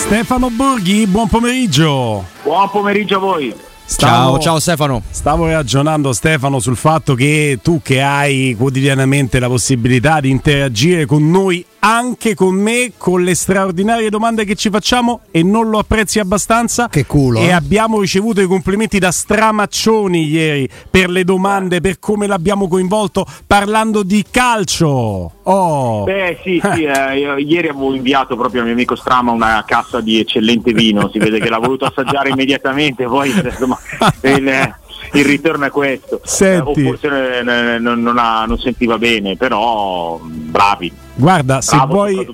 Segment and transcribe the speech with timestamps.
[0.00, 2.24] Stefano Borghi, buon pomeriggio.
[2.42, 3.54] Buon pomeriggio a voi.
[3.96, 5.02] Ciao, ciao Stefano.
[5.10, 11.28] Stavo ragionando Stefano sul fatto che tu che hai quotidianamente la possibilità di interagire con
[11.28, 16.18] noi, anche con me, con le straordinarie domande che ci facciamo e non lo apprezzi
[16.18, 16.88] abbastanza.
[16.88, 17.40] Che culo.
[17.40, 17.52] E eh?
[17.52, 24.02] abbiamo ricevuto i complimenti da stramaccioni ieri per le domande, per come l'abbiamo coinvolto parlando
[24.02, 25.32] di calcio.
[25.42, 26.04] Oh.
[26.04, 30.20] Beh sì, sì eh, ieri avevo inviato proprio al mio amico Strama una cassa di
[30.20, 33.78] eccellente vino, si vede che l'ha voluto assaggiare immediatamente, poi insomma,
[34.22, 34.74] il,
[35.12, 36.20] il ritorno è questo.
[36.24, 36.80] Senti.
[36.82, 40.92] Eh, o forse eh, non, non ha- non sentiva bene, però bravi.
[41.20, 42.26] Guarda, se Bravo vuoi,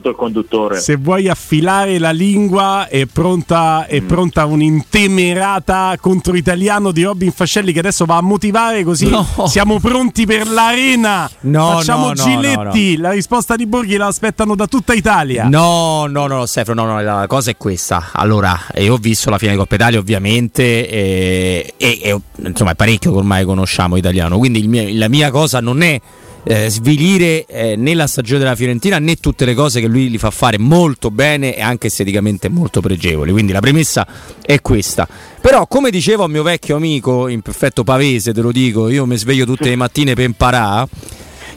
[0.81, 4.07] se vuoi affilare la lingua, è pronta, è Mm.
[4.07, 9.27] pronta un'intemerata contro italiano di Robin Fascelli che adesso va a motivare così No.
[9.47, 11.29] siamo pronti per l'arena.
[11.41, 12.97] No, Facciamo no, no, Giletti.
[12.97, 15.49] La risposta di Borghi la aspettano da tutta Italia.
[15.49, 18.11] No, no, no, Stefano, no, no, la cosa è questa.
[18.13, 22.75] Allora, io ho visto la fine di Coppa Italia, ovviamente, e, e- e, insomma è
[22.75, 24.39] parecchio che ormai conosciamo italiano.
[24.39, 26.01] Quindi il mio- la mia cosa non è
[26.49, 30.17] eh, svilire eh, né la stagione della Fiorentina né tutte le cose che lui li
[30.17, 33.33] fa fare molto bene e anche esteticamente molto pregevoli.
[33.33, 34.07] Quindi la premessa
[34.41, 35.09] è questa.
[35.41, 39.17] Però, come dicevo a mio vecchio amico, in perfetto pavese, te lo dico, io mi
[39.17, 40.89] sveglio tutte le mattine per imparare.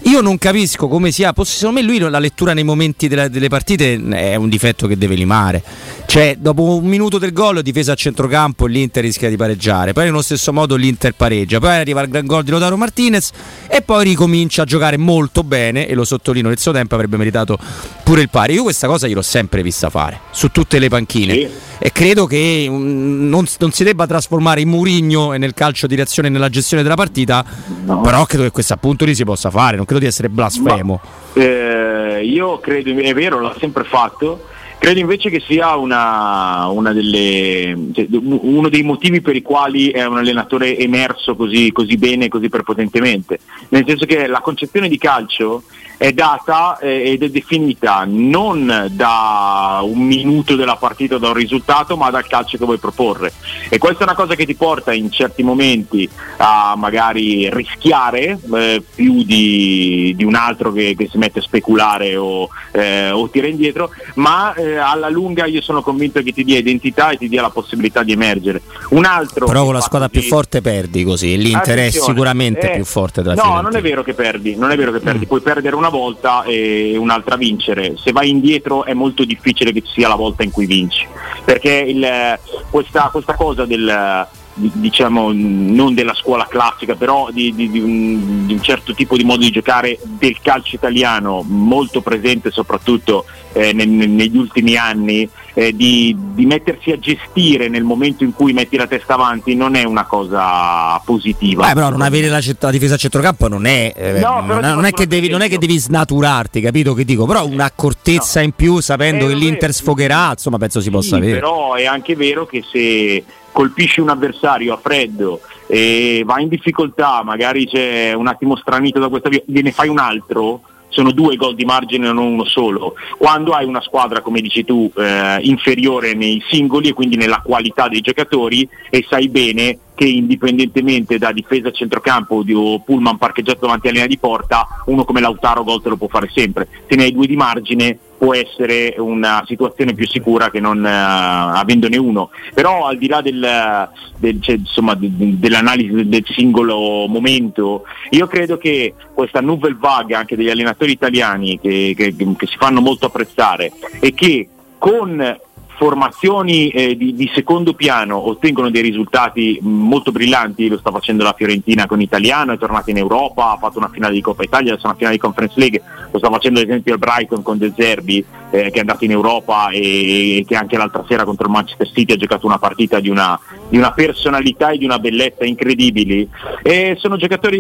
[0.04, 1.60] Io non capisco come sia possibile.
[1.60, 5.16] Secondo me lui la lettura nei momenti della- delle partite è un difetto che deve
[5.16, 5.62] limare.
[6.06, 9.94] Cioè, dopo un minuto del gol, difesa a centrocampo, l'Inter rischia di pareggiare.
[9.94, 11.60] Poi, nello stesso modo, l'Inter pareggia.
[11.60, 13.32] Poi arriva il gran gol di Lotaro Martinez
[13.68, 15.88] e poi ricomincia a giocare molto bene.
[15.88, 17.58] E lo sottolineo, nel suo tempo avrebbe meritato
[18.04, 18.54] pure il pari.
[18.54, 21.34] Io questa cosa gliel'ho sempre vista fare su tutte le panchine.
[21.34, 21.50] Sì.
[21.80, 26.28] E credo che mm, non, non si debba trasformare in Murigno nel calcio di reazione
[26.28, 27.44] e nella gestione della partita.
[27.86, 28.02] No.
[28.02, 29.78] Però credo che questo appunto lì si possa fare.
[29.78, 31.00] Non credo di essere blasfemo.
[31.34, 34.46] Eh, io credo, è vero, l'ha sempre fatto.
[34.78, 40.06] Credo invece che sia una, una delle, cioè, uno dei motivi per i quali è
[40.06, 43.40] un allenatore emerso così, così bene, così prepotentemente.
[43.70, 45.64] Nel senso che la concezione di calcio
[46.00, 51.98] è data eh, ed è definita non da un minuto della partita da un risultato,
[51.98, 53.34] ma dal calcio che vuoi proporre.
[53.68, 58.82] E questa è una cosa che ti porta in certi momenti a magari rischiare eh,
[58.96, 63.48] più di, di un altro che, che si mette a speculare o, eh, o tira
[63.48, 67.42] indietro, ma eh, alla lunga io sono convinto che ti dia identità e ti dia
[67.42, 68.62] la possibilità di emergere.
[68.92, 71.38] Un altro Però con la squadra fatto più di- forte perdi così.
[71.38, 73.70] L'Inter è sicuramente eh, più forte della No, Fiorentina.
[73.70, 75.04] non è vero che perdi, non è vero che Mm.
[75.04, 77.96] perdi, puoi perdere una volta e un'altra vincere.
[77.98, 81.06] Se vai indietro è molto difficile che ci sia la volta in cui vinci,
[81.44, 82.40] perché il-
[82.70, 88.46] questa, questa cosa del di- diciamo non della scuola classica però di, di- di un,
[88.46, 93.24] di un certo tipo di modo di giocare del calcio italiano molto presente soprattutto
[93.54, 95.28] eh, ne- negli ultimi anni
[95.60, 99.76] eh, di, di mettersi a gestire nel momento in cui metti la testa avanti non
[99.76, 103.66] è una cosa positiva Eh, però non avere la, cet- la difesa a centrocampo non
[103.66, 107.04] è, eh, No, non, non è che devi, non è che devi snaturarti, capito che
[107.04, 107.26] dico?
[107.26, 111.40] Però un'accortezza in più sapendo Eh, che l'Inter sfogherà, insomma, penso si possa Sì, avere.
[111.40, 117.22] Però è anche vero che se colpisci un avversario a freddo e va in difficoltà,
[117.24, 121.56] magari c'è un attimo stranito da questa via, gliene fai un altro, sono due gol
[121.56, 122.96] di margine e non uno solo.
[123.18, 127.88] Quando hai una squadra, come dici tu, eh, inferiore nei singoli e quindi nella qualità
[127.88, 132.54] dei giocatori e sai bene che indipendentemente da difesa centrocampo o di-
[132.86, 136.32] pullman parcheggiato davanti alla linea di porta, uno come Lautaro gol te lo può fare
[136.34, 136.70] sempre.
[136.88, 140.90] Se ne hai due di margine può essere una situazione più sicura che non eh,
[140.90, 142.30] avendone uno.
[142.54, 148.58] Però al di là del, del- cioè, insomma, de- dell'analisi del singolo momento, io credo
[148.58, 153.74] che questa nouvelle vague anche degli allenatori italiani che, che- che si fanno molto apprezzare
[154.00, 154.48] e che
[154.78, 155.38] con
[155.80, 161.32] formazioni eh, di, di secondo piano ottengono dei risultati molto brillanti, lo sta facendo la
[161.32, 164.88] Fiorentina con Italiano, è tornata in Europa, ha fatto una finale di Coppa Italia, adesso
[164.88, 165.82] una finale di Conference League,
[166.12, 169.12] lo sta facendo ad esempio il Brighton con De Zerbi eh, che è andato in
[169.12, 173.00] Europa e, e che anche l'altra sera contro il Manchester City ha giocato una partita
[173.00, 173.40] di una,
[173.70, 176.28] di una personalità e di una bellezza incredibili.
[176.62, 177.18] E sono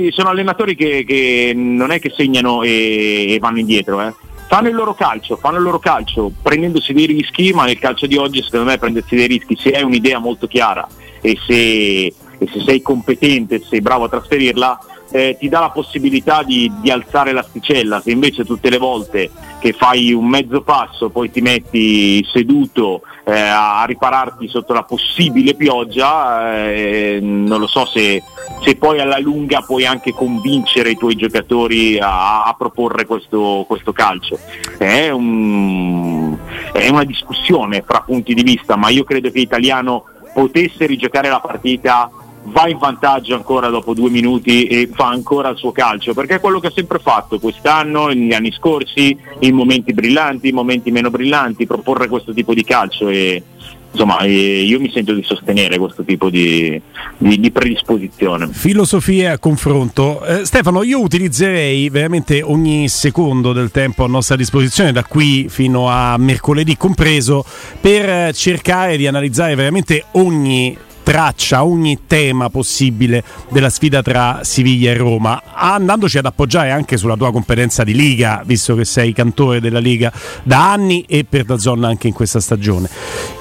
[0.10, 4.74] sono allenatori che, che non è che segnano e, e vanno indietro, eh fanno il
[4.74, 8.66] loro calcio, fanno il loro calcio prendendosi dei rischi, ma nel calcio di oggi secondo
[8.66, 10.88] me prendersi dei rischi se hai un'idea molto chiara
[11.22, 12.13] e se, e
[12.51, 14.80] se sei competente, se sei bravo a trasferirla,
[15.11, 19.29] eh, ti dà la possibilità di, di, alzare l'asticella, se invece tutte le volte
[19.59, 25.56] che fai un mezzo passo poi ti metti seduto eh, a ripararti sotto la possibile
[25.56, 28.23] pioggia, eh, non lo so se,
[28.63, 33.91] se, poi alla lunga puoi anche convincere i tuoi giocatori a, a proporre questo, questo
[33.91, 34.39] calcio.
[34.77, 36.38] È, un,
[36.71, 41.39] è una discussione fra punti di vista, ma io credo che l'italiano potesse rigiocare la
[41.39, 42.09] partita
[42.44, 46.39] va in vantaggio ancora dopo due minuti e fa ancora il suo calcio, perché è
[46.39, 51.09] quello che ha sempre fatto quest'anno, negli anni scorsi, in momenti brillanti, in momenti meno
[51.09, 53.44] brillanti, proporre questo tipo di calcio e
[53.91, 56.80] insomma io mi sento di sostenere questo tipo di,
[57.18, 58.47] di, di predisposizione.
[58.51, 60.24] Filosofia a confronto.
[60.24, 65.89] Eh, Stefano, io utilizzerei veramente ogni secondo del tempo a nostra disposizione, da qui fino
[65.89, 67.44] a mercoledì compreso,
[67.81, 70.77] per cercare di analizzare veramente ogni
[71.09, 77.15] traccia ogni tema possibile della sfida tra Siviglia e Roma, andandoci ad appoggiare anche sulla
[77.15, 80.13] tua competenza di Liga, visto che sei cantore della Liga
[80.44, 82.88] da anni e per da zona anche in questa stagione.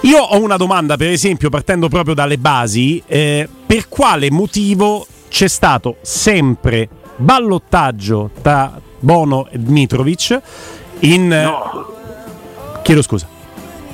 [0.05, 5.47] Io ho una domanda, per esempio, partendo proprio dalle basi, eh, per quale motivo c'è
[5.47, 10.41] stato sempre ballottaggio tra Bono e Dmitrovic
[11.01, 11.29] in...
[11.29, 11.87] No.
[12.83, 13.37] Chiedo scusa.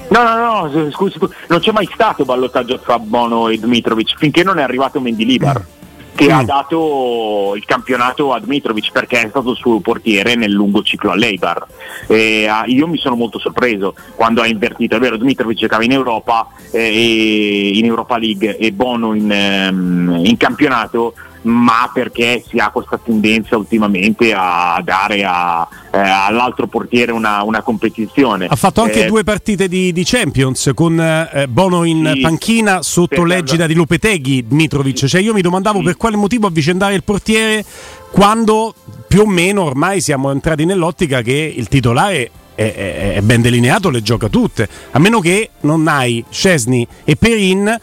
[0.08, 1.18] No, no, no, scusi,
[1.48, 5.58] non c'è mai stato ballottaggio tra Bono e Dmitrovic finché non è arrivato Mendilibar.
[5.60, 5.82] Mm
[6.14, 6.30] che mm.
[6.30, 11.10] ha dato il campionato a Dmitrovic perché è stato il suo portiere nel lungo ciclo
[11.10, 11.66] all'Eibar.
[12.06, 15.92] E, uh, io mi sono molto sorpreso quando ha invertito, è vero, Dmitrovic giocava in
[15.92, 21.14] Europa, eh, in Europa League e Bono in, um, in campionato
[21.44, 27.62] ma perché si ha questa tendenza ultimamente a dare a, eh, all'altro portiere una, una,
[27.62, 28.46] competizione.
[28.46, 32.82] Ha fatto anche eh, due partite di, di Champions con eh, Bono in sì, panchina
[32.82, 35.05] sotto l'egida di Lopeteghi, Dmitrovic.
[35.06, 35.85] Cioè io mi domandavo sì.
[35.85, 37.64] per quale motivo avvicendare il portiere
[38.11, 38.75] quando
[39.06, 44.02] più o meno ormai siamo entrati nell'ottica che il titolare è, è, ben delineato, le
[44.02, 47.81] gioca tutte, a meno che non hai Scesni e Perin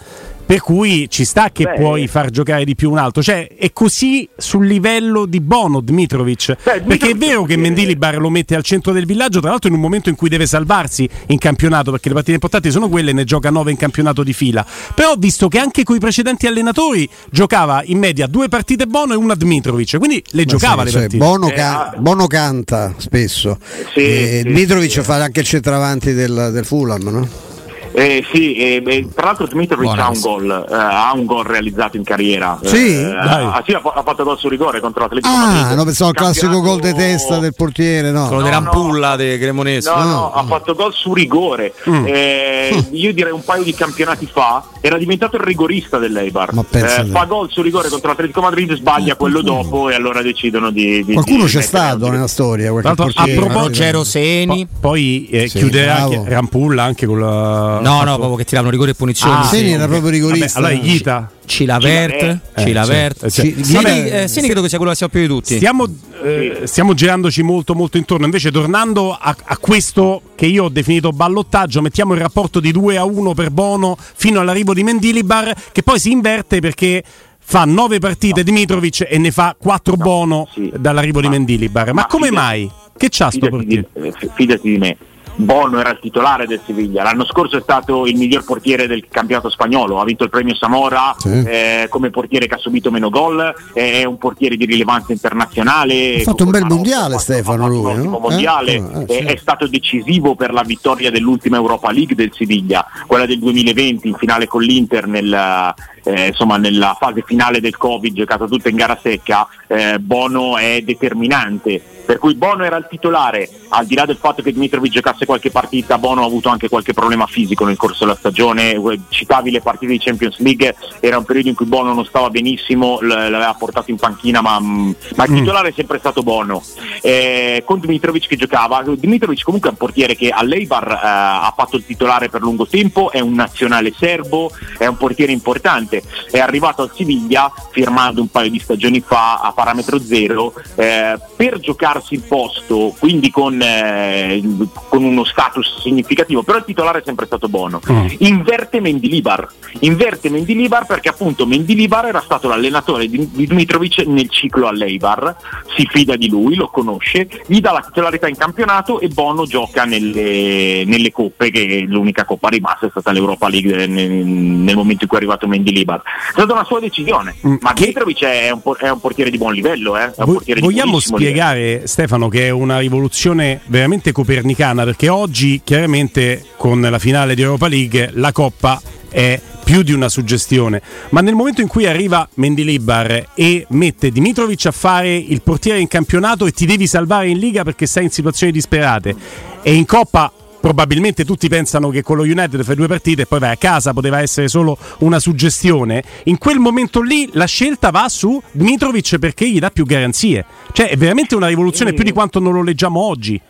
[0.51, 3.24] per cui ci sta che Beh, puoi far giocare di più un altro.
[3.24, 6.57] Cioè, è così sul livello di Bono Dmitrovic.
[6.62, 9.75] Beh, perché è vero che Mendilibar lo mette al centro del villaggio, tra l'altro in
[9.75, 13.24] un momento in cui deve salvarsi in campionato, perché le partite importanti sono quelle, ne
[13.24, 14.65] gioca 9 in campionato di fila.
[14.94, 19.13] Però ho visto che anche con i precedenti allenatori giocava in media due partite Bono
[19.13, 21.18] e una Dmitrovic, quindi le Ma giocava sì, le partite.
[21.18, 23.57] Bono, eh, ca- Bono, canta spesso.
[23.94, 27.50] Sì, sì, Dmitrovic fa anche il centravanti del, del Fulham, no?
[27.93, 32.03] Eh, sì, eh, tra l'altro Dmitrovic ha un, gol, eh, ha un gol realizzato in
[32.03, 32.57] carriera.
[32.63, 35.75] Sì, eh, ah, sì ha, ha, fatto gol su rigore contro l'Atletico ah, Madrid.
[35.75, 38.27] non pensavo al classico gol di testa del portiere, no.
[38.27, 39.89] Quello no, di Rampulla no, di Cremonese.
[39.89, 41.73] No, no, no, ha fatto gol su rigore.
[41.89, 42.05] Mm.
[42.07, 46.53] Eh, io direi un paio di campionati fa era diventato il rigorista dell'Eibar.
[46.71, 51.03] Eh, fa gol su rigore contro l'Atletico Madrid, sbaglia quello dopo e allora decidono di...
[51.03, 52.71] di Qualcuno di c'è stato nella storia.
[52.71, 54.67] A proposito, Ruggero Seni.
[54.79, 57.79] poi eh, sì, chiuderà anche Rampulla anche con la...
[57.81, 59.33] No, no, proprio che tiravano rigore e punizioni.
[59.33, 60.60] Ah, Seni era proprio rigorista.
[60.60, 61.31] Vabbè, allora Ghita.
[61.45, 63.30] Cilavert, eh, Cilavert.
[63.30, 65.56] Cioè, Seni, eh, Seni credo che sia quello che sappiamo più di tutti.
[65.57, 65.86] Stiamo,
[66.24, 68.25] eh, stiamo girandoci molto molto intorno.
[68.25, 72.98] Invece, tornando a, a, questo che io ho definito ballottaggio, mettiamo il rapporto di 2
[72.98, 77.03] a 1 per Bono fino all'arrivo di Mendilibar, che poi si inverte perché
[77.38, 78.44] fa 9 partite no.
[78.44, 80.72] Dimitrovic e ne fa 4 no, Bono sì.
[80.77, 81.88] dall'arrivo ma, di Mendilibar.
[81.88, 82.72] Ma, ma come fidati, mai?
[82.96, 83.88] Che c'ha sto portiere?
[84.36, 84.98] Fidati di me
[85.35, 89.50] Bono era il titolare del Siviglia, l'anno scorso è stato il miglior portiere del campionato
[89.50, 91.43] spagnolo, ha vinto il premio Samora sì.
[91.43, 96.17] eh, come portiere che ha subito meno gol, è un portiere di rilevanza internazionale.
[96.17, 98.19] Ha fatto un bel mondiale Stefano lui, no?
[98.19, 99.01] mondiale, eh?
[99.01, 99.17] Eh, sì.
[99.19, 104.15] è, stato decisivo per la vittoria dell'ultima Europa League del Siviglia, quella del 2020 in
[104.15, 105.73] finale con l'Inter nel,
[106.03, 110.81] eh, insomma, nella fase finale del Covid, giocata tutta in gara secca, eh, Bono è
[110.81, 115.25] determinante per cui Bono era il titolare, al di là del fatto che Dmitrovic giocasse
[115.25, 118.77] qualche partita, Bono ha avuto anche qualche problema fisico nel corso della stagione,
[119.08, 123.00] citavi le partite di Champions League, era un periodo in cui Bono non stava benissimo,
[123.01, 125.36] l'aveva portato in panchina, ma, mm, ma il mm.
[125.36, 126.62] titolare è sempre stato Bono.
[127.01, 131.77] Eh, con Dmitrovic che giocava, Dmitrovic comunque è un portiere che all'Eibar eh, ha fatto
[131.77, 135.90] il titolare per lungo tempo, è un nazionale serbo, è un portiere importante,
[136.29, 141.60] è arrivato al Siviglia firmando un paio di stagioni fa a parametro zero eh, per
[141.60, 144.41] giocare darsi il posto, quindi con, eh,
[144.88, 147.79] con, uno status significativo, però il titolare è sempre stato buono.
[147.89, 148.07] Mm.
[148.19, 149.48] Inverte Mendilibar,
[149.79, 155.36] inverte Mendilibar perché appunto Mendilibar era stato l'allenatore di, di Dmitrovic nel ciclo all'Eibar,
[155.75, 159.83] si fida di lui, lo conosce, gli dà la titolarità in campionato e Bono gioca
[159.83, 165.07] nelle, nelle coppe, che l'unica coppa rimasta è stata l'Europa League nel, nel momento in
[165.07, 166.01] cui è arrivato Mendilibar Mendilibar.
[166.01, 167.88] È stata una sua decisione, mm, ma che...
[167.88, 169.97] Mitrovic è un, è un, portiere di buon livello.
[169.97, 170.11] Eh?
[170.17, 171.88] Vo- vogliamo spiegare, livello.
[171.88, 177.67] Stefano, che è una rivoluzione veramente copernicana, perché oggi chiaramente con la finale di Europa
[177.67, 183.29] League la Coppa è più di una suggestione, ma nel momento in cui arriva Mendilibar
[183.33, 187.63] e mette Dimitrovic a fare il portiere in campionato e ti devi salvare in Liga
[187.63, 189.15] perché sei in situazioni disperate
[189.61, 190.31] e in Coppa
[190.62, 193.91] probabilmente tutti pensano che con lo United fai due partite e poi vai a casa,
[193.91, 196.03] poteva essere solo una suggestione.
[196.25, 200.46] In quel momento lì la scelta va su Dmitrovic perché gli dà più garanzie.
[200.72, 203.41] Cioè è veramente una rivoluzione più di quanto non lo leggiamo oggi.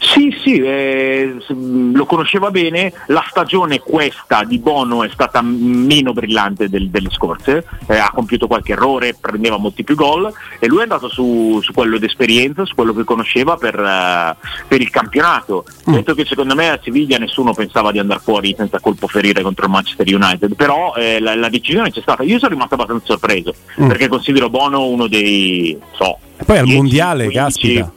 [0.00, 6.68] Sì, sì, eh, lo conosceva bene, la stagione questa di Bono è stata meno brillante
[6.68, 10.82] del, delle scorse, eh, ha compiuto qualche errore, prendeva molti più gol e lui è
[10.82, 15.64] andato su, su quello d'esperienza, su quello che conosceva per, uh, per il campionato.
[15.90, 15.94] Mm.
[15.94, 19.66] Detto che secondo me a Siviglia nessuno pensava di andare fuori senza colpo ferire contro
[19.66, 22.22] il Manchester United, però eh, la, la, decisione c'è stata.
[22.22, 23.88] Io sono rimasto abbastanza sorpreso mm.
[23.88, 25.76] perché considero Bono uno dei...
[25.96, 27.92] So, e poi al mondiale, 15, caspita.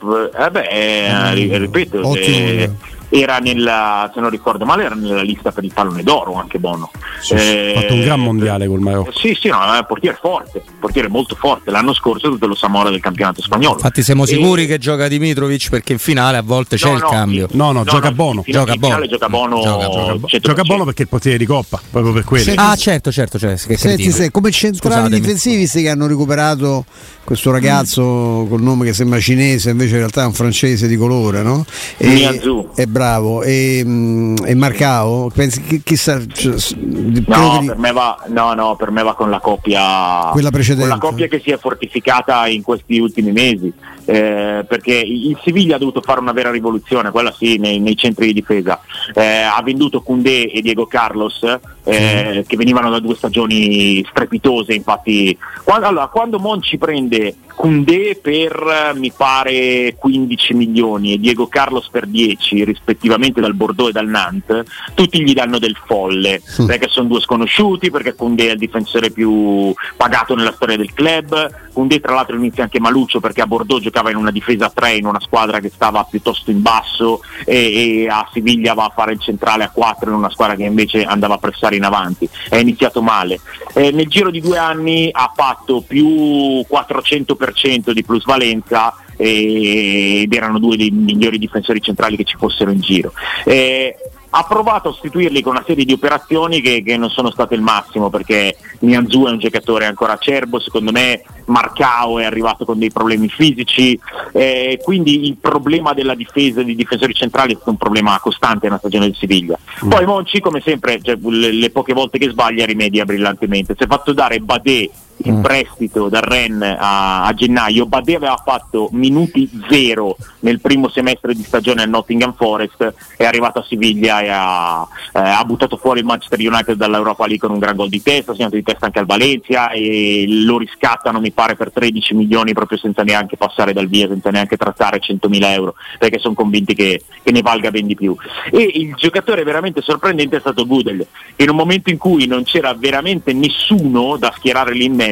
[0.45, 2.69] Eh beh, eh, ripeto, eh,
[3.12, 6.89] era nella, se non ricordo male, era nella lista per il pallone d'oro anche Bono.
[7.20, 9.12] Sì, eh, ha fatto un gran mondiale col Marocco.
[9.12, 11.72] Sì, sì, no, è un portiere forte, portiere molto forte.
[11.72, 13.75] L'anno scorso è tutto lo Samora del campionato spagnolo.
[13.75, 14.68] Infatti siamo sicuri e...
[14.68, 17.48] che gioca Dimitrovic perché in finale a volte c'è no, il cambio.
[17.51, 18.44] No, no, gioca Bono.
[18.46, 19.06] Gioca Bono.
[19.06, 22.53] Gioca Bono, gioca, gioca, gioca Bono perché è il portiere di Coppa, proprio per quello.
[22.56, 25.20] Ah, certo, certo, cioè, Senti, se, come centrali Scusatemi.
[25.20, 26.86] difensivi che hanno recuperato
[27.24, 28.50] questo ragazzo mm.
[28.50, 31.65] col nome che sembra cinese, invece in realtà è un francese di colore, no?
[31.98, 32.41] E,
[32.75, 33.41] è bravo.
[33.43, 35.29] E e, e Marcao?
[35.34, 36.20] Pensi che chissà.
[36.25, 40.29] Cioè, no, per me va, no, no, per me va con la coppia.
[40.31, 40.89] Quella precedente.
[40.89, 43.72] Con la coppia che si è fortificata in questi ultimi mesi.
[44.03, 48.27] Eh, perché il Siviglia ha dovuto fare una vera rivoluzione, quella sì, nei, nei centri
[48.27, 48.79] di difesa.
[49.13, 51.43] Eh, ha venduto Koundé e Diego Carlos,
[51.84, 52.41] eh, mm.
[52.48, 54.74] che venivano da due stagioni strepitose.
[54.74, 61.89] Infatti, quando, allora, quando Monci prende Koundé per mi pare 15 milioni e Diego Carlos
[61.89, 66.65] per 10, rispettivamente dal Bordeaux e dal Nantes, tutti gli danno del folle, mm.
[66.65, 71.69] perché sono due sconosciuti, perché Koundé è il difensore più pagato nella storia del club,
[71.74, 74.95] Koundé tra l'altro inizia anche Maluccio perché a Bordeaux giocava in una difesa a 3
[74.95, 79.13] in una squadra che stava piuttosto in basso e, e, a Siviglia va a fare
[79.13, 82.27] il centrale a 4 in una squadra che invece andava a pressare in avanti.
[82.50, 83.39] È iniziato male.
[83.74, 90.78] Eh, nel giro di due anni ha fatto più 400% di plusvalenza ed erano due
[90.78, 93.13] dei migliori difensori centrali che ci fossero in giro.
[93.46, 93.96] Eh,
[94.34, 97.62] ha provato a sostituirli con una serie di operazioni che, che non sono state il
[97.62, 102.92] massimo perché Nianzù è un giocatore ancora acerbo, secondo me Marcao è arrivato con dei
[102.92, 104.00] problemi fisici,
[104.32, 108.80] eh, quindi il problema della difesa di difensori centrali è stato un problema costante nella
[108.80, 109.58] stagione del Siviglia.
[109.86, 109.90] Mm.
[109.90, 113.88] Poi Monci come sempre, cioè, le, le, poche volte che sbaglia rimedia brillantemente, si è
[113.88, 114.90] fatto dare Badé
[115.24, 115.42] in mm.
[115.42, 121.44] prestito dal Ren a, a, gennaio, Badé aveva fatto minuti zero nel primo semestre di
[121.44, 126.06] stagione al Nottingham Forest, è arrivato a Siviglia e ha, eh, ha buttato fuori il
[126.06, 129.00] Manchester United dall'Europa League con un gran gol di testa, ha segnato di testa anche
[129.00, 133.88] al Valencia e lo riscattano mi pare per 13 milioni proprio senza neanche passare dal
[133.88, 137.96] via, senza neanche trattare 100.000 euro, perché sono convinti che, che, ne valga ben di
[137.96, 138.16] più.
[138.51, 141.06] E il giocatore veramente sorprendente è stato Gudel,
[141.38, 145.11] in un momento in cui non c'era veramente nessuno da schierare lì in mezzo,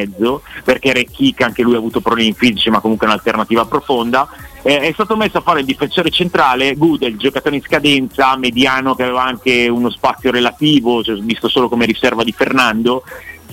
[0.64, 4.28] perché Recchica anche lui ha avuto problemi fisici ma comunque un'alternativa profonda,
[4.62, 9.04] eh, è stato messo a fare il difensore centrale, Gudel, giocatore in scadenza, mediano che
[9.04, 13.02] aveva anche uno spazio relativo, cioè, visto solo come riserva di Fernando,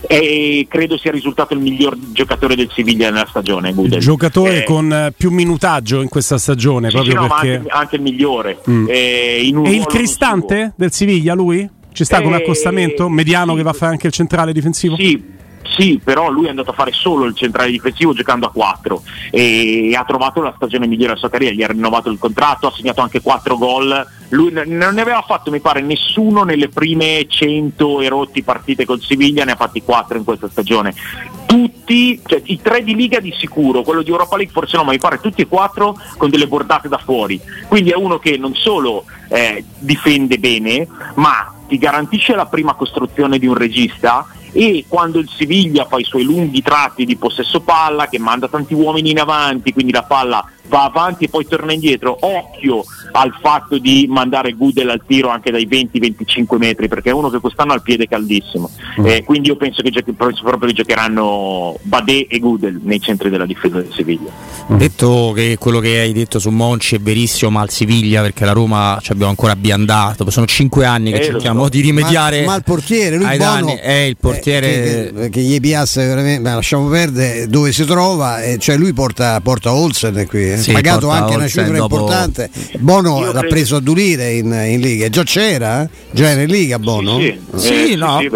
[0.02, 3.74] e credo sia risultato il miglior giocatore del Siviglia nella stagione.
[3.74, 4.00] Gudel.
[4.00, 7.56] Giocatore eh, con eh, più minutaggio in questa stagione, sì, proprio no, perché...
[7.56, 8.62] anche, anche, il migliore.
[8.70, 8.88] Mm.
[8.90, 11.68] Eh, e il cristante del Siviglia, lui?
[11.94, 13.10] Ci sta come eh, accostamento?
[13.10, 14.96] Mediano sì, che va a fare anche il centrale difensivo?
[14.96, 15.24] Sì,
[15.64, 19.94] sì, però lui è andato a fare solo il centrale difensivo giocando a 4 e
[19.96, 23.02] ha trovato la stagione migliore della sua carriera, gli ha rinnovato il contratto, ha segnato
[23.02, 24.08] anche 4 gol.
[24.30, 29.46] Lui non ne aveva fatto, mi pare, nessuno nelle prime 100 erotti partite col Siviglia,
[29.46, 30.94] ne ha fatti 4 in questa stagione.
[31.46, 34.92] Tutti, cioè i tre di Liga di sicuro, quello di Europa League forse no, ma
[34.92, 37.40] mi pare tutti e quattro con delle bordate da fuori.
[37.68, 43.38] Quindi è uno che non solo eh, difende bene, ma ti garantisce la prima costruzione
[43.38, 48.08] di un regista e quando il Siviglia fa i suoi lunghi tratti di possesso palla
[48.08, 52.18] che manda tanti uomini in avanti quindi la palla va avanti e poi torna indietro.
[52.20, 57.30] Occhio al fatto di mandare Gudel al tiro anche dai 20-25 metri, perché è uno
[57.30, 58.70] che quest'anno ha il piede caldissimo.
[59.00, 59.06] Mm.
[59.06, 63.46] Eh, quindi io penso che giochi, proprio che giocheranno Badé e Gudel nei centri della
[63.46, 64.32] difesa del Siviglia.
[64.72, 64.78] Mm.
[64.78, 68.52] Detto che quello che hai detto su Monci è verissimo, ma al Siviglia, perché la
[68.52, 71.70] Roma ci abbiamo ancora abbiandato, sono 5 anni che eh, cerchiamo so.
[71.70, 72.42] di rimediare.
[72.42, 76.50] Ma, ma, il portiere, lui Bono, è il portiere eh, che, che, gli piace veramente,
[76.50, 80.57] lasciamo perdere dove si trova, eh, cioè lui porta, porta Olsen qui, eh.
[80.62, 81.96] Sì, pagato anche una cifra dopo...
[81.96, 82.50] importante.
[82.80, 83.48] Bono l'ha credo...
[83.48, 85.84] preso a Dulire in, in Liga, già c'era?
[85.84, 85.90] Eh?
[86.12, 87.20] Già era in Liga Bono?
[87.20, 87.68] Sì, sì.
[87.68, 88.20] sì, no.
[88.20, 88.30] sì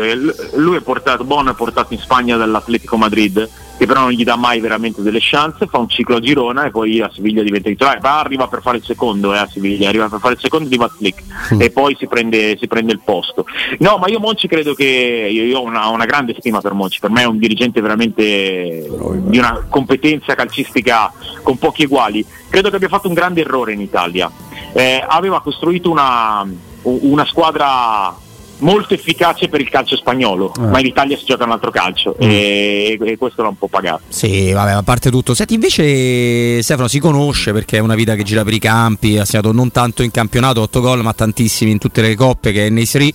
[0.53, 3.49] lui è portato, Bono è portato in Spagna dall'Atletico Madrid
[3.81, 6.69] che però non gli dà mai veramente delle chance, fa un ciclo a Girona e
[6.69, 10.07] poi a Siviglia diventa titolare, va arriva per fare il secondo eh, a Siviglia, arriva
[10.07, 11.23] per fare il secondo di Vatlik
[11.55, 11.61] mm.
[11.61, 13.43] e poi si prende, si prende, il posto.
[13.79, 16.99] No, ma io Monci credo che io, io ho una, una, grande stima per Monci,
[16.99, 18.87] per me è un dirigente veramente
[19.23, 21.11] di una competenza calcistica
[21.41, 22.23] con pochi eguali.
[22.51, 24.29] Credo che abbia fatto un grande errore in Italia.
[24.73, 26.47] Eh, aveva costruito una,
[26.83, 28.15] una squadra
[28.61, 30.61] molto efficace per il calcio spagnolo, eh.
[30.61, 32.29] ma in Italia si gioca un altro calcio mm.
[32.29, 34.01] e, e, questo l'ha un po' pagato.
[34.09, 35.33] Sì, vabbè, a parte tutto.
[35.33, 39.25] Senti, invece Stefano si conosce perché è una vita che gira per i campi, ha
[39.25, 42.69] segnato non tanto in campionato 8 gol, ma tantissimi in tutte le coppe che è
[42.69, 43.11] nei Serie.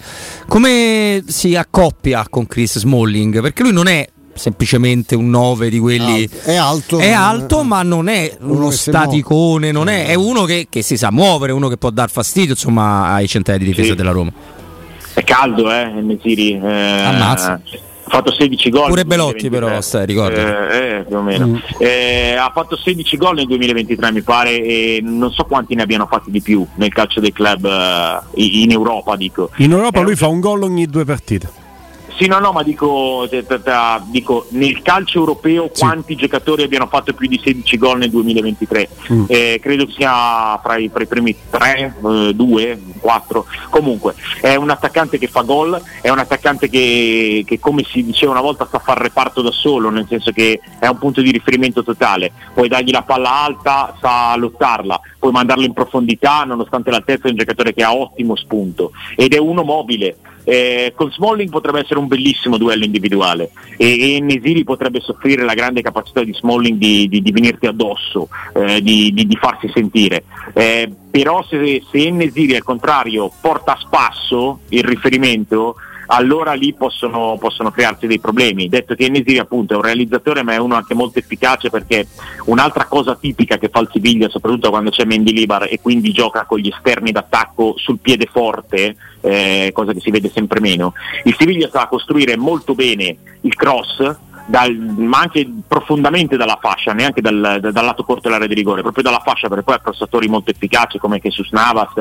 [0.46, 3.40] Come si accoppia con Chris Smalling?
[3.40, 8.08] Perché lui non è semplicemente un 9 di quelli è alto, è alto ma non
[8.08, 11.88] è uno staticone non è, è uno che, che, si sa muovere uno che può
[11.88, 13.94] dar fastidio insomma ai centrali di difesa sì.
[13.94, 14.30] della Roma
[15.16, 16.60] è caldo, eh, Nesiri.
[16.62, 17.52] Eh, Ammazza.
[17.52, 18.88] Ha fatto 16 gol.
[18.88, 20.70] Pure Belotti però, stai, ricorda.
[20.70, 21.46] Eh, eh, più o meno.
[21.46, 21.56] Mm.
[21.78, 26.06] Eh, ha fatto 16 gol nel 2023 mi pare e non so quanti ne abbiano
[26.06, 29.50] fatti di più nel calcio dei club eh, in Europa dico.
[29.56, 31.64] In Europa lui fa un gol ogni due partite.
[32.18, 33.28] Sì, no, no, ma dico,
[34.06, 35.80] dico nel calcio europeo sì.
[35.80, 38.88] quanti giocatori abbiano fatto più di 16 gol nel 2023?
[39.12, 39.24] Mm.
[39.26, 41.96] Eh, credo sia fra i, fra i primi 3,
[42.34, 43.46] 2, 4.
[43.68, 48.32] Comunque è un attaccante che fa gol, è un attaccante che, che, come si diceva
[48.32, 51.84] una volta sa fare reparto da solo, nel senso che è un punto di riferimento
[51.84, 52.32] totale.
[52.54, 57.36] Puoi dargli la palla alta, sa lottarla, puoi mandarlo in profondità, nonostante l'altezza è un
[57.36, 60.16] giocatore che ha ottimo spunto ed è uno mobile
[60.48, 65.54] eh, con Smalling potrebbe essere un bellissimo duello individuale e, e Nesiri potrebbe soffrire la
[65.54, 70.24] grande capacità di Smalling di, di, di venirti addosso, eh, di, di, farsi sentire.
[70.52, 77.36] Eh, però se, se Nesiri al contrario porta a spasso il riferimento, allora lì possono,
[77.38, 78.68] possono, crearsi dei problemi.
[78.68, 82.06] Detto che Nesiri appunto è un realizzatore ma è uno anche molto efficace perché
[82.46, 86.44] un'altra cosa tipica che fa il Siviglia, soprattutto quando c'è Mendy Libar e quindi gioca
[86.44, 90.92] con gli esterni d'attacco sul piede forte, eh, cosa che si vede sempre meno,
[91.24, 97.20] il Siviglia sa costruire molto bene il cross dal, ma anche profondamente dalla fascia, neanche
[97.20, 100.50] dal, dal, lato corto dell'area di rigore, proprio dalla fascia perché poi ha crossatori molto
[100.52, 101.92] efficaci come Jesus Navas,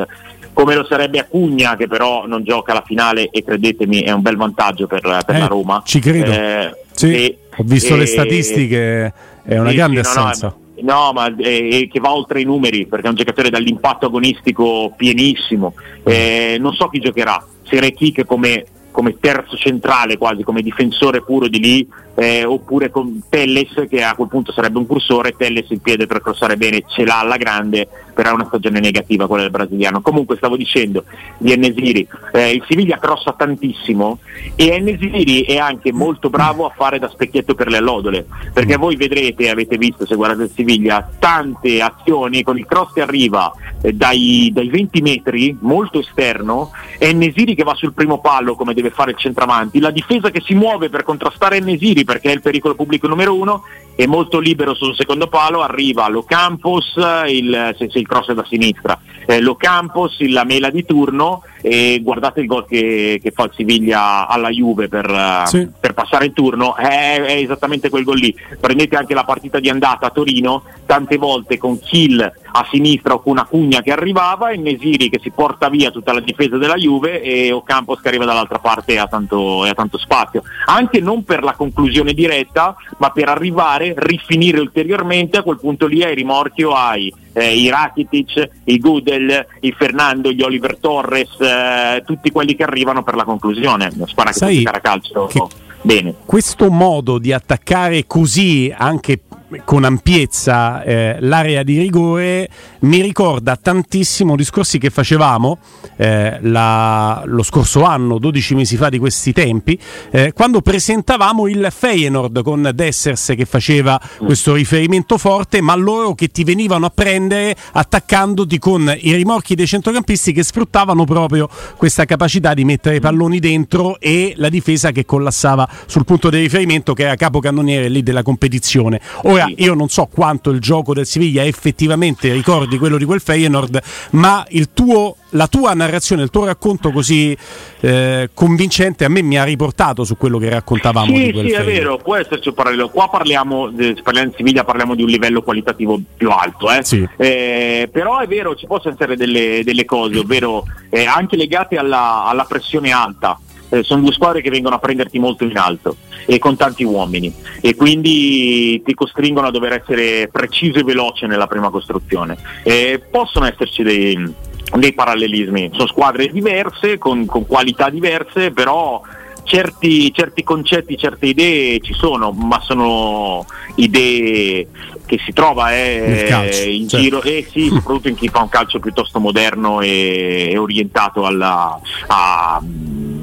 [0.55, 4.37] come lo sarebbe Acugna che però non gioca la finale e credetemi è un bel
[4.37, 5.83] vantaggio per, per eh, la Roma.
[5.85, 6.31] Ci credo.
[6.31, 9.13] Eh, sì, e, ho visto e, le statistiche,
[9.43, 10.47] è una sì, grande sì, assenza.
[10.47, 14.93] No, No, ma eh, che va oltre i numeri perché è un giocatore dall'impatto agonistico
[14.95, 15.73] pienissimo.
[16.03, 18.65] Eh, non so chi giocherà, se Rekic come
[18.95, 24.15] come terzo centrale quasi, come difensore puro di lì, eh, oppure con Telles che a
[24.15, 27.87] quel punto sarebbe un cursore, Telles il piede per crossare bene ce l'ha alla grande,
[28.13, 30.01] però è una stagione negativa quella del brasiliano.
[30.01, 31.03] Comunque stavo dicendo
[31.37, 34.19] di Enesiri, eh, il Siviglia crossa tantissimo
[34.55, 38.95] e Enesiri è anche molto bravo a fare da specchietto per le allodole, perché voi
[38.95, 43.91] vedrete, avete visto se guardate il Siviglia, tante azioni con il cross che arriva eh,
[43.91, 49.11] dai, dai, 20 metri, molto esterno, Enesiri che va sul primo palo come deve fare
[49.11, 53.07] il centravanti, la difesa che si muove per contrastare Enesiri perché è il pericolo pubblico
[53.07, 53.63] numero uno
[53.95, 56.95] è molto libero sul secondo palo, arriva Lo Campos,
[57.27, 61.43] il, se, se il cross è da sinistra, eh, Lo Campos, la mela di turno
[61.61, 65.67] e guardate il gol che, che, fa il Siviglia alla Juve per, sì.
[65.79, 68.35] per passare il turno, è, è, esattamente quel gol lì.
[68.59, 72.21] Prendete anche la partita di andata a Torino, tante volte con Kill
[72.57, 76.13] a sinistra o con una cugna che arrivava e Nesiri che si porta via tutta
[76.13, 79.73] la difesa della Juve e Ocampos che arriva dall'altra parte e ha tanto, e ha
[79.73, 80.43] tanto spazio.
[80.67, 86.03] Anche non per la conclusione diretta, ma per arrivare, rifinire ulteriormente, a quel punto lì
[86.03, 92.31] ai rimorchio hai eh, i Rakitic, i Gudel, i Fernando, gli Oliver Torres, eh, tutti
[92.31, 93.91] quelli che arrivano per la conclusione.
[94.05, 95.25] Spara che Sai, calcio.
[95.25, 95.41] Che
[95.81, 96.15] bene.
[96.25, 99.21] Questo modo di attaccare così anche
[99.63, 102.49] con ampiezza eh, l'area di rigore
[102.81, 105.57] mi ricorda tantissimo discorsi che facevamo
[105.97, 109.77] eh, la, lo scorso anno, 12 mesi fa di questi tempi,
[110.11, 116.27] eh, quando presentavamo il Feyenoord con Dessers che faceva questo riferimento forte, ma loro che
[116.27, 122.53] ti venivano a prendere attaccandoti con i rimorchi dei centrocampisti che sfruttavano proprio questa capacità
[122.53, 127.03] di mettere i palloni dentro e la difesa che collassava sul punto di riferimento che
[127.03, 128.99] era capocannoniere lì della competizione.
[129.23, 133.81] Ora io non so quanto il gioco del Siviglia effettivamente ricordi quello di quel Feyenoord,
[134.11, 137.35] ma tuo, la tua narrazione, il tuo racconto così
[137.81, 141.51] eh, convincente a me mi ha riportato su quello che raccontavamo sì, di quel Sì,
[141.51, 141.69] Feyenoord.
[141.69, 142.89] è vero, può esserci un parallelo.
[142.89, 146.83] Qua parliamo, se parliamo di Siviglia, parliamo di un livello qualitativo più alto, eh?
[146.83, 147.07] Sì.
[147.17, 152.25] Eh, però è vero, ci possono essere delle, delle cose, ovvero eh, anche legate alla,
[152.25, 153.39] alla pressione alta.
[153.69, 157.33] Eh, sono due squadre che vengono a prenderti molto in alto e con tanti uomini
[157.61, 162.37] e quindi ti costringono a dover essere preciso e veloce nella prima costruzione.
[162.63, 164.33] Eh, possono esserci dei,
[164.75, 169.01] dei, parallelismi, sono squadre diverse, con, con qualità diverse, però
[169.45, 174.67] certi, certi, concetti, certe idee ci sono, ma sono idee
[175.05, 177.03] che si trova eh, calcio, in certo.
[177.03, 181.25] giro e eh, sì, soprattutto in chi fa un calcio piuttosto moderno e, e orientato
[181.25, 182.61] alla, a,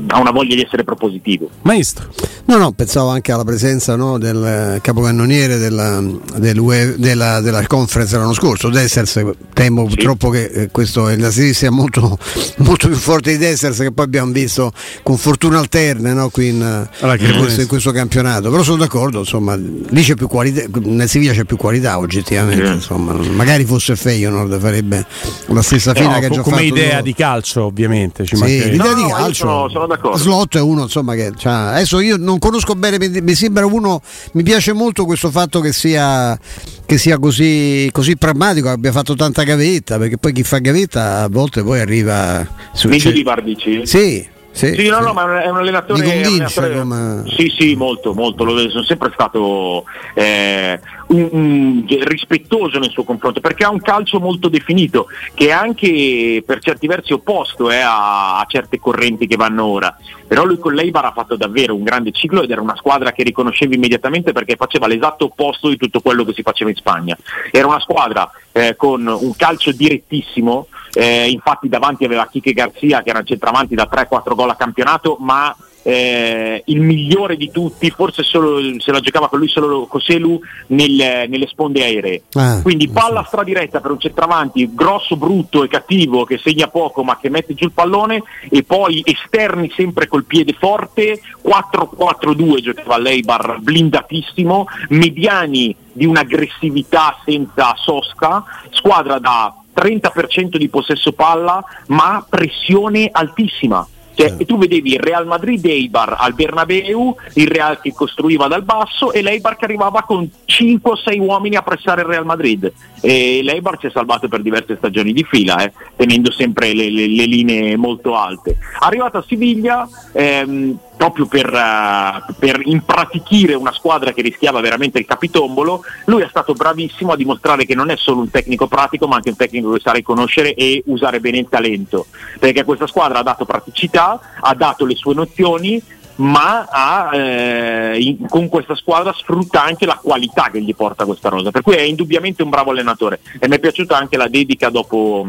[0.08, 1.48] a una voglia di essere propositivo.
[1.62, 2.08] Maestro.
[2.44, 6.02] No, no, pensavo anche alla presenza no, del capocannoniere della,
[6.36, 9.94] del della, della, conference l'anno scorso, Dessers, temo sì.
[9.94, 12.18] purtroppo che eh, questo la serie sia molto,
[12.58, 16.62] molto, più forte di Dessers che poi abbiamo visto con fortuna alterne no, qui in,
[16.62, 21.08] allora, in, questo, in, questo, campionato, però sono d'accordo, insomma, lì c'è più qualità, nel
[21.08, 22.72] Sevilla c'è più qualità oggettivamente, sì.
[22.72, 25.06] insomma, magari fosse Feyenoord farebbe
[25.46, 27.02] la stessa fine no, che ha già come fatto idea loro.
[27.02, 30.18] di calcio ovviamente, ci sì, l'idea no, di calcio, sono, sono d'accordo.
[30.18, 34.00] Slot è uno insomma che cioè, adesso io non conosco bene, mi, sembra uno,
[34.32, 36.38] mi piace molto questo fatto che sia,
[36.84, 41.28] che sia così, così, pragmatico, abbia fatto tanta gavetta, perché poi chi fa gavetta a
[41.28, 43.86] volte poi arriva su Meglio di Bardici?
[43.86, 44.30] Sì.
[44.54, 45.98] Sì, sì, no, no, ma è un allenatore.
[45.98, 47.24] Mi convince un allenatore, come...
[47.34, 48.44] Sì, sì, molto, molto.
[48.68, 54.48] Sono sempre stato eh, un, un, rispettoso nel suo confronto perché ha un calcio molto
[54.48, 59.64] definito che è anche per certi versi opposto eh, a, a, certe correnti che vanno
[59.64, 59.96] ora.
[60.26, 63.22] Però lui con l'Eibar ha fatto davvero un grande ciclo ed era una squadra che
[63.22, 67.16] riconoscevi immediatamente perché faceva l'esatto opposto di tutto quello che si faceva in Spagna.
[67.50, 70.68] Era una squadra eh, con un calcio direttissimo.
[70.94, 75.16] Eh, infatti davanti aveva Kike Garzia che era un centravanti da 3-4 gol a campionato,
[75.20, 80.40] ma eh, il migliore di tutti, forse solo se la giocava con lui solo Coselu
[80.68, 82.22] nel, nelle sponde aeree.
[82.34, 87.18] Ah, Quindi palla stradiretta per un centravanti grosso, brutto e cattivo che segna poco ma
[87.18, 93.58] che mette giù il pallone e poi esterni sempre col piede forte, 4-4-2 giocava l'Eibar
[93.60, 103.86] blindatissimo, mediani di un'aggressività senza sosca, squadra da 30% di possesso palla ma pressione altissima.
[104.14, 108.62] Cioè, e tu vedevi il Real Madrid Eibar al Bernabeu, il Real che costruiva dal
[108.62, 112.70] basso e l'Eibar che arrivava con 5 o 6 uomini a pressare il Real Madrid.
[113.00, 117.06] E l'Eibar si è salvato per diverse stagioni di fila, eh, tenendo sempre le, le,
[117.08, 118.56] le, linee molto alte.
[118.80, 125.04] Arrivato a Siviglia, ehm, proprio per, uh, per impratichire una squadra che rischiava veramente il
[125.04, 129.16] capitombolo, lui è stato bravissimo a dimostrare che non è solo un tecnico pratico, ma
[129.16, 132.06] anche un tecnico che sa riconoscere e usare bene il talento,
[132.38, 135.82] perché questa squadra ha dato praticità, ha dato le sue nozioni,
[136.16, 141.30] ma ha, eh, in, con questa squadra sfrutta anche la qualità che gli porta questa
[141.30, 143.18] rosa, per cui è indubbiamente un bravo allenatore.
[143.40, 145.26] E mi è piaciuta anche la dedica dopo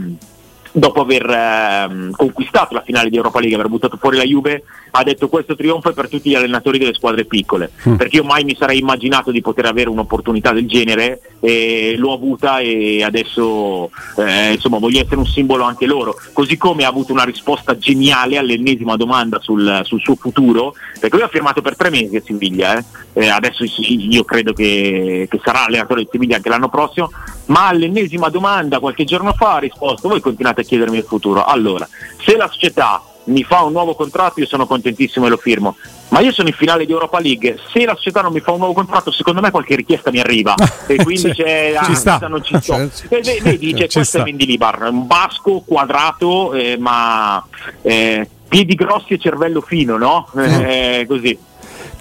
[0.73, 5.03] dopo aver ehm, conquistato la finale di Europa League, aver buttato fuori la Juve, ha
[5.03, 7.95] detto questo trionfo è per tutti gli allenatori delle squadre piccole, mm.
[7.95, 12.59] perché io mai mi sarei immaginato di poter avere un'opportunità del genere e l'ho avuta
[12.59, 17.23] e adesso eh, insomma voglio essere un simbolo anche loro, così come ha avuto una
[17.23, 22.15] risposta geniale all'ennesima domanda sul, sul suo futuro, perché lui ha firmato per tre mesi
[22.15, 22.83] a Siviglia, eh?
[23.13, 27.11] Eh, adesso io credo che, che sarà allenatore di Siviglia anche l'anno prossimo,
[27.45, 31.45] ma all'ennesima domanda qualche giorno fa ha risposto voi continuate a chiedermi il futuro.
[31.45, 31.87] Allora,
[32.23, 35.75] se la società mi fa un nuovo contratto io sono contentissimo e lo firmo,
[36.09, 38.57] ma io sono in finale di Europa League, se la società non mi fa un
[38.57, 40.55] nuovo contratto secondo me qualche richiesta mi arriva
[40.87, 42.19] e quindi c'è, ah, ci sta.
[42.27, 42.89] non ci sto.
[43.09, 47.43] E vedi, c'è questo è Mendilibar, un basco quadrato eh, ma
[47.81, 50.27] eh, piedi grossi e cervello fino, no?
[50.35, 51.37] Eh, così.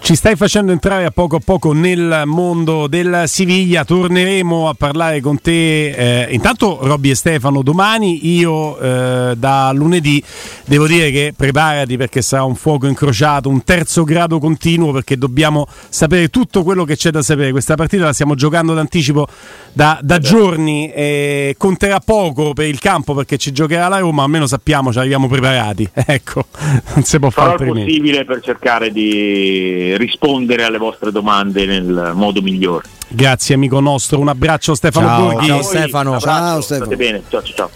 [0.04, 5.20] Ci stai facendo entrare a poco a poco nel mondo del Siviglia, torneremo a parlare
[5.20, 10.20] con te eh, intanto Robby e Stefano domani, io eh, da lunedì
[10.66, 15.68] devo dire che preparati perché sarà un fuoco incrociato, un terzo grado continuo perché dobbiamo
[15.88, 19.28] sapere tutto quello che c'è da sapere, questa partita la stiamo giocando d'anticipo
[19.72, 24.48] da, da giorni, e conterà poco per il campo perché ci giocherà la Roma, almeno
[24.48, 26.46] sappiamo, ci arriviamo preparati, ecco,
[26.94, 27.78] non si può fare altrimenti.
[27.78, 32.88] Farò il possibile per cercare di rispondere alle vostre domande nel modo migliore.
[33.08, 35.46] Grazie amico nostro, un abbraccio Stefano ciao, Borghi.
[35.46, 36.18] Ciao Stefano.
[36.18, 36.84] Ciao Stefano.
[36.84, 37.70] State bene, ciao ciao.